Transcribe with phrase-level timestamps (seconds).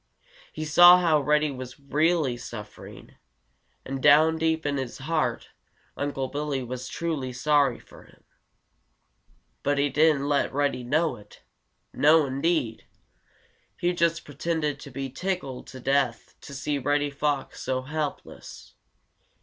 [0.51, 3.17] He saw how Reddy was really suffering,
[3.85, 5.49] and down deep in his heart
[5.95, 8.23] Unc' Billy was truly sorry for him.
[9.61, 11.43] But he didn't let Reddy know it.
[11.93, 12.87] No, indeed!
[13.77, 18.73] He just pretended to be tickled to death to see Reddy Fox so helpless.